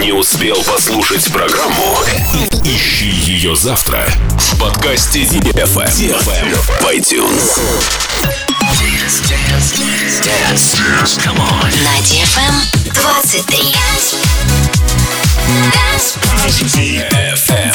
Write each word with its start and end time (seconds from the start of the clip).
Не 0.00 0.12
успел 0.12 0.62
послушать 0.64 1.30
программу? 1.30 1.98
Ищи 2.64 3.10
ее 3.10 3.54
завтра 3.54 4.06
в 4.38 4.58
подкасте 4.58 5.24
DFM 5.24 6.54
в 6.54 6.70
iTunes. 6.86 7.60
На 11.82 11.98
DFM 12.00 12.54
23. 12.94 13.76
DFM. 17.10 17.74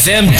DFM 0.00 0.32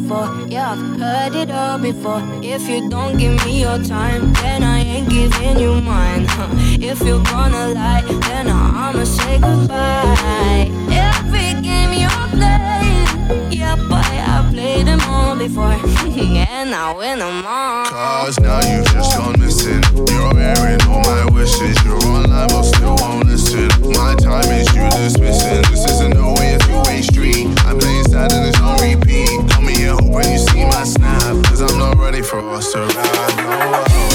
before. 0.00 0.28
Yeah, 0.48 0.72
I've 0.72 1.00
heard 1.00 1.34
it 1.34 1.50
all 1.50 1.78
before. 1.78 2.22
If 2.42 2.68
you 2.68 2.88
don't 2.88 3.16
give 3.16 3.44
me 3.44 3.60
your 3.60 3.78
time, 3.82 4.32
then 4.34 4.62
I 4.62 4.80
ain't 4.80 5.08
giving 5.08 5.58
you 5.58 5.80
mine. 5.80 6.24
Huh. 6.28 6.48
If 6.80 7.00
you're 7.00 7.22
gonna 7.24 7.68
lie, 7.68 8.02
then 8.26 8.48
I'ma 8.48 9.04
say 9.04 9.38
goodbye. 9.38 10.70
Every 10.90 11.60
game 11.62 11.92
you 11.92 12.08
play, 12.34 13.58
yeah, 13.58 13.76
boy, 13.90 14.10
I've 14.34 14.52
played 14.52 14.86
them 14.86 15.00
all 15.02 15.36
before. 15.36 15.72
and 16.68 16.74
I 16.74 16.92
win 16.94 17.18
them 17.18 17.46
all. 17.46 17.86
Cause 17.86 18.38
now 18.40 18.60
you've 18.68 18.86
just 18.92 19.16
gone 19.16 19.38
missing. 19.38 19.82
You're 20.08 20.38
airing 20.38 20.82
all 20.88 21.02
my 21.02 21.28
wishes. 21.32 21.76
You're 21.84 22.02
online, 22.04 22.48
but 22.48 22.62
still 22.62 22.96
won't 23.00 23.26
listen. 23.26 23.68
My 23.92 24.14
time 24.16 24.50
is 24.52 24.66
you 24.74 24.88
dismissing. 24.90 25.62
This 25.70 25.84
isn't 25.90 26.14
no 26.14 26.34
way 26.34 26.54
a 26.54 26.58
two 26.58 26.80
way 26.86 27.02
street. 27.02 27.46
I'm 27.64 27.78
playing 27.78 28.04
sad 28.04 28.32
and 28.32 28.46
it's 28.46 28.60
on 28.60 28.78
repeat. 28.80 29.37
For 32.22 32.40
us 32.50 32.74
ride. 32.74 33.36
No. 33.36 34.07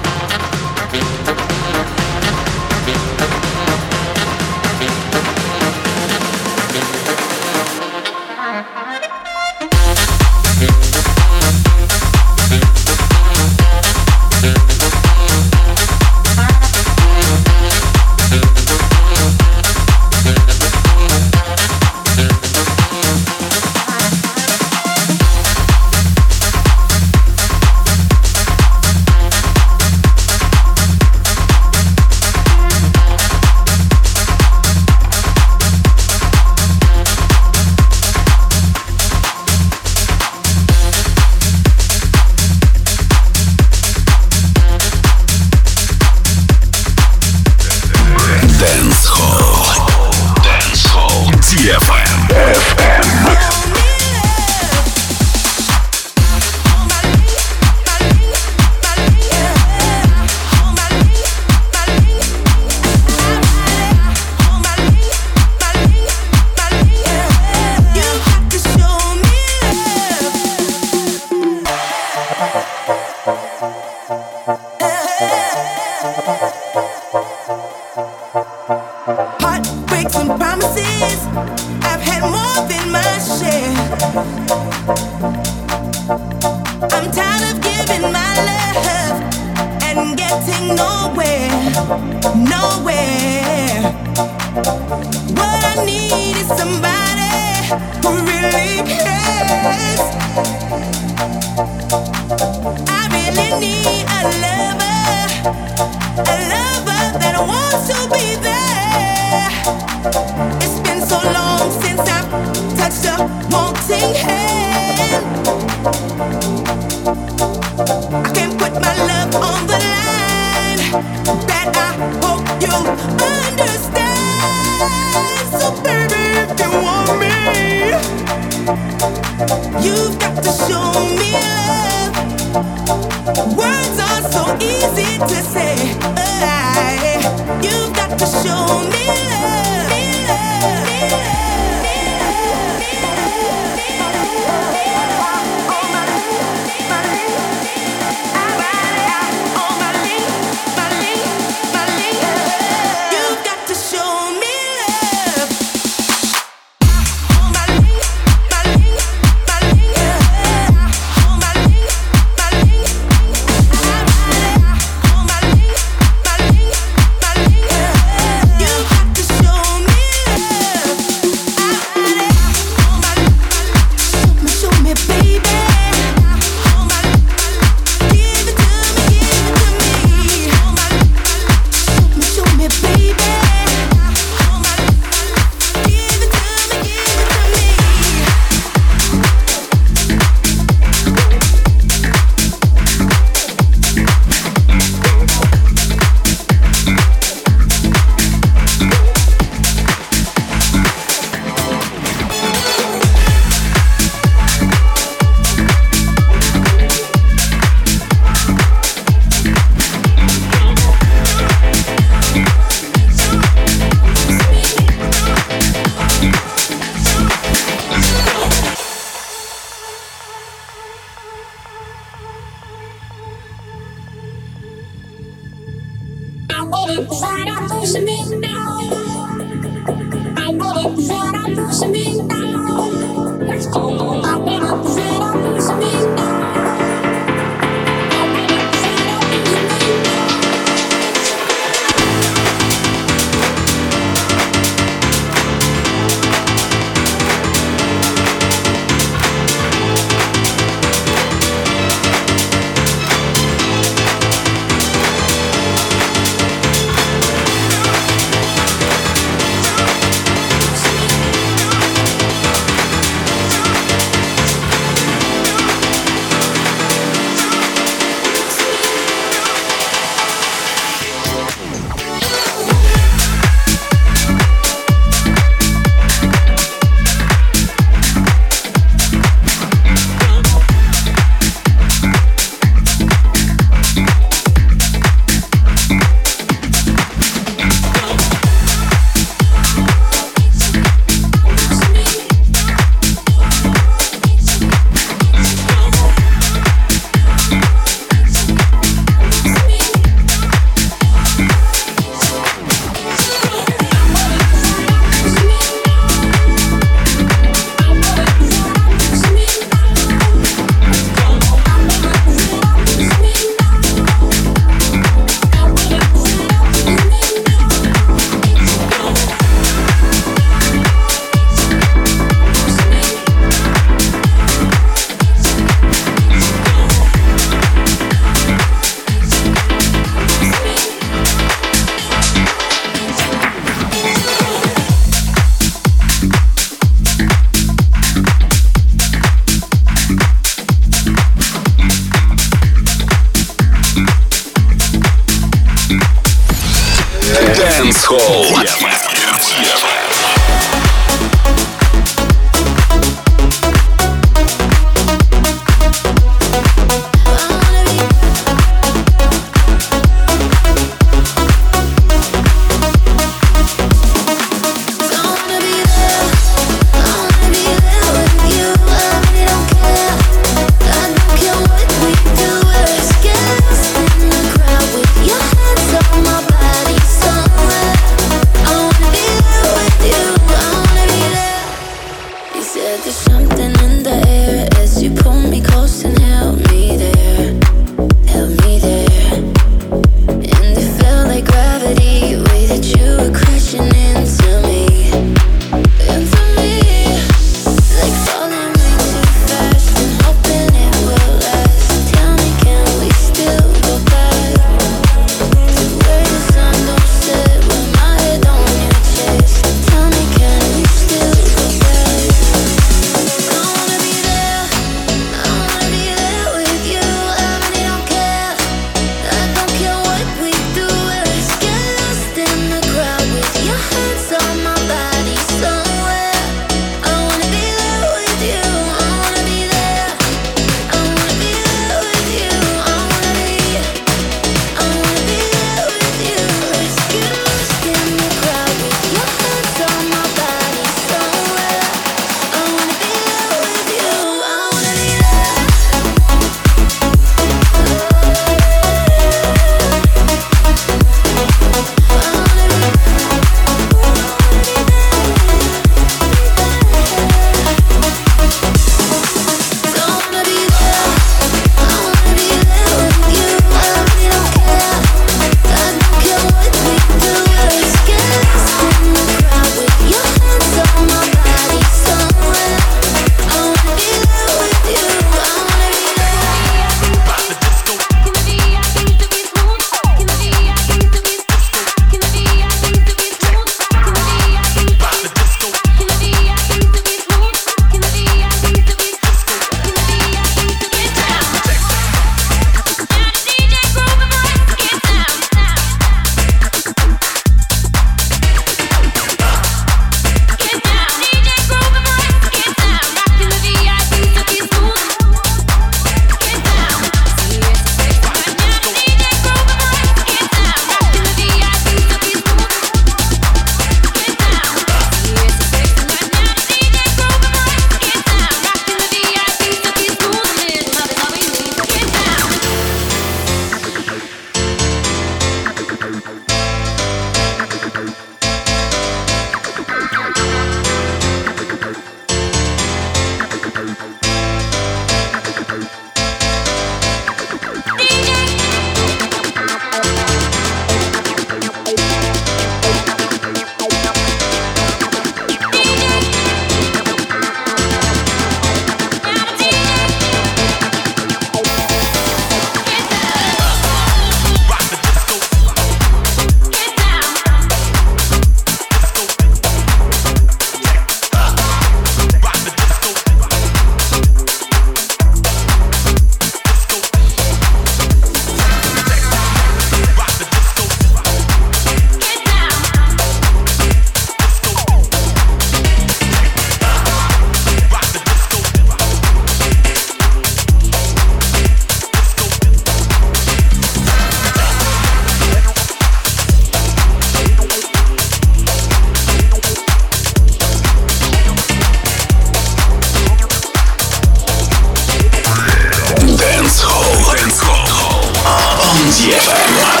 Везде. 599.23 600.00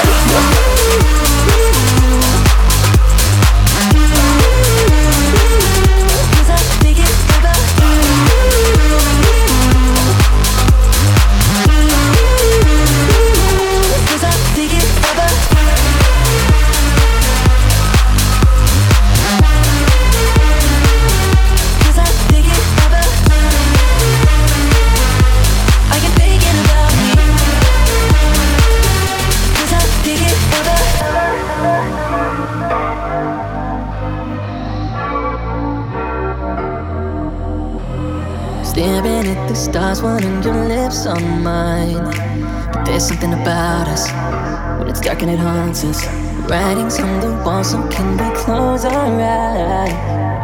But 41.13 42.85
there's 42.85 43.07
something 43.07 43.33
about 43.33 43.87
us 43.89 44.09
when 44.79 44.87
it's 44.87 45.01
dark 45.01 45.21
and 45.21 45.31
it 45.31 45.39
haunts 45.39 45.83
us. 45.83 46.05
Writings 46.49 46.99
on 46.99 47.19
the 47.19 47.31
wall, 47.43 47.63
so 47.65 47.85
can 47.89 48.15
we 48.15 48.35
close 48.39 48.85
our 48.85 49.21
eyes? 49.21 49.91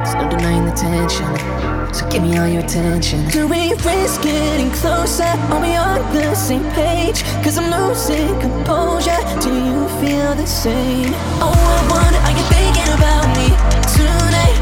There's 0.03 0.15
no 0.15 0.29
denying 0.29 0.65
the 0.65 0.71
tension, 0.71 1.93
so 1.93 2.05
give 2.09 2.21
me 2.21 2.37
all 2.37 2.47
your 2.47 2.63
attention. 2.63 3.29
Could 3.29 3.49
we 3.49 3.73
risk 3.75 4.21
getting 4.21 4.69
closer? 4.71 5.23
Are 5.23 5.61
we 5.61 5.75
on 5.75 6.01
the 6.13 6.35
same 6.35 6.69
page? 6.71 7.23
Cause 7.43 7.57
I'm 7.57 7.71
losing 7.71 8.37
composure. 8.41 9.17
Do 9.39 9.49
you 9.49 9.87
feel 10.01 10.35
the 10.35 10.45
same? 10.45 11.13
Oh, 11.39 11.55
I 11.55 11.79
wonder, 11.87 12.19
are 12.27 12.35
you 12.35 12.43
thinking 12.51 12.91
about 12.93 13.25
me 13.39 13.47
tonight? 13.95 14.57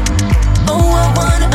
Oh, 0.70 0.86
I 1.02 1.06
wonder, 1.18 1.48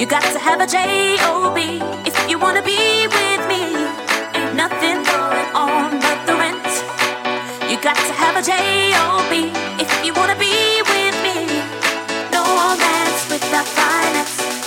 You 0.00 0.06
got 0.06 0.22
to 0.22 0.38
have 0.38 0.62
a 0.62 0.66
job 0.66 1.58
if 2.06 2.16
you 2.30 2.38
wanna 2.38 2.62
be 2.62 3.06
with 3.06 3.42
me. 3.46 3.60
Ain't 4.32 4.54
nothing 4.56 4.96
going 5.04 5.48
on 5.54 6.00
but 6.00 6.24
the 6.24 6.36
rent. 6.40 6.64
You 7.70 7.76
got 7.82 7.96
to 7.96 8.12
have 8.14 8.34
a 8.34 8.40
job 8.40 9.30
if 9.78 9.90
you 10.02 10.14
wanna 10.14 10.36
be 10.36 10.80
with 10.88 11.16
me. 11.22 11.44
No 12.32 12.40
romance 12.40 13.28
without 13.28 13.66
finance. 13.66 14.59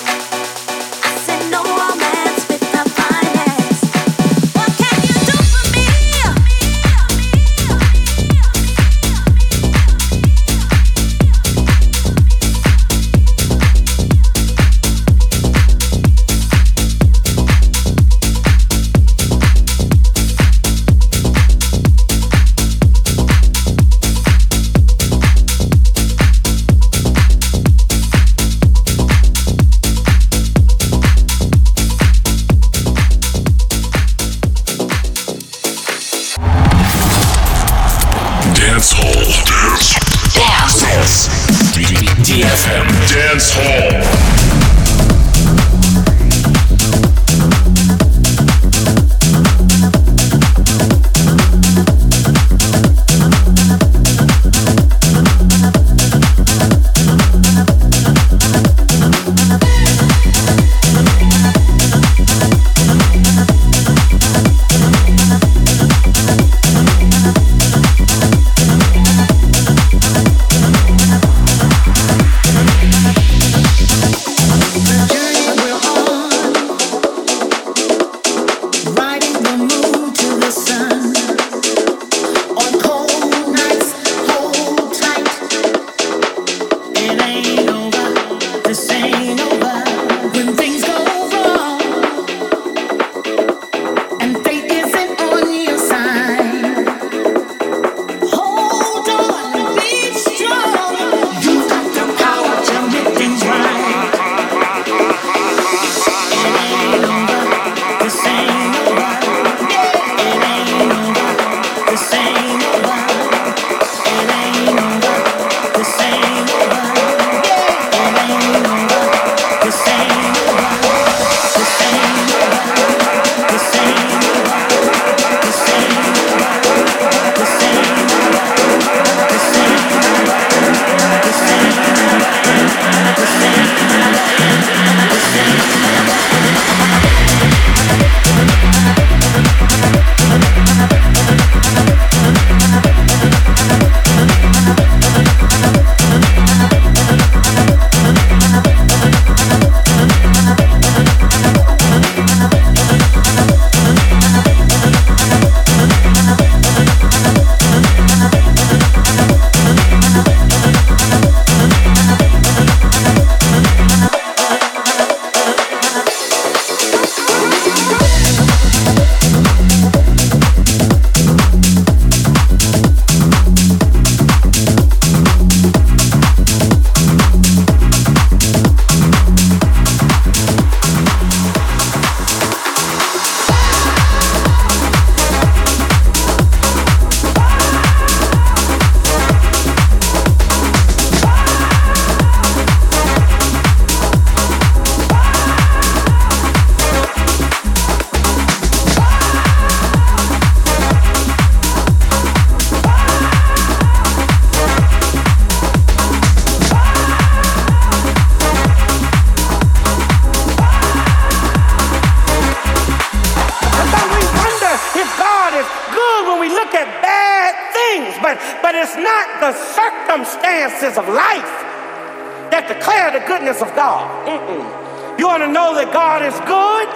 goodness 223.53 223.69
of 223.69 223.75
God. 223.75 224.09
Mm-mm. 224.25 225.19
You 225.19 225.27
want 225.27 225.43
to 225.43 225.47
know 225.47 225.75
that 225.75 225.93
God 225.93 226.25
is 226.25 226.33
good? 226.49 226.89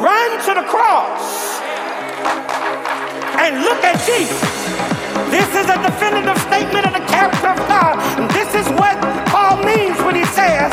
Run 0.00 0.30
to 0.48 0.52
the 0.56 0.64
cross 0.64 1.60
and 3.36 3.60
look 3.60 3.84
at 3.84 4.00
Jesus. 4.08 4.40
This 5.28 5.48
is 5.52 5.68
a 5.68 5.76
definitive 5.84 6.38
statement 6.48 6.88
of 6.88 6.96
the 6.96 7.04
character 7.12 7.52
of 7.52 7.60
God. 7.68 8.00
This 8.32 8.48
is 8.56 8.66
what 8.72 8.96
Paul 9.28 9.60
means 9.60 10.00
when 10.00 10.16
he 10.16 10.24
says, 10.32 10.72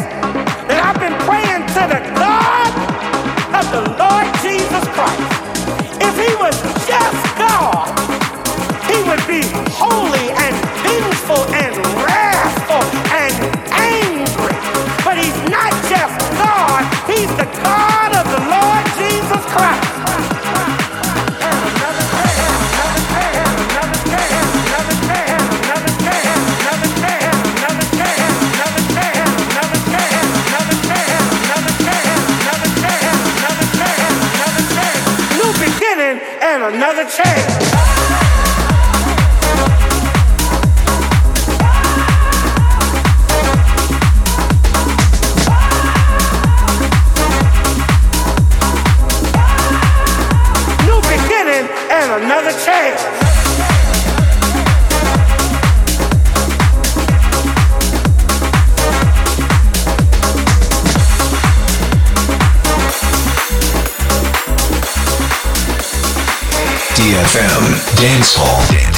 DFM 67.18 67.98
Dance 67.98 68.36
Hall. 68.36 68.97